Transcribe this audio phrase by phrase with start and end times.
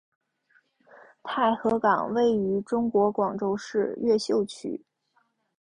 [1.21, 4.83] 太和岗位于中国广州市越秀区。